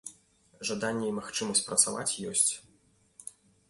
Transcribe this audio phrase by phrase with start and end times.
[0.69, 2.51] Жаданне і магчымасць працаваць ёсць.